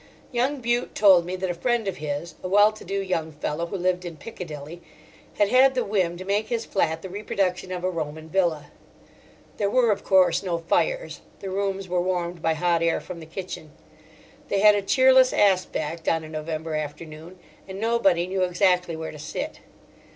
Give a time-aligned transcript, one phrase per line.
[0.31, 3.67] Young Bute told me that a friend of his, a well to do young fellow,
[3.67, 4.81] who lived in Piccadilly,
[5.37, 8.71] had had the whim to make his flat the reproduction of a Roman villa.
[9.57, 13.27] There were of course no fires, the rooms were warmed by hot air from the
[13.27, 13.73] kitchen.
[14.47, 17.37] They had a cheerless aspect on a November afternoon,
[17.67, 19.59] and nobody knew exactly where to sit.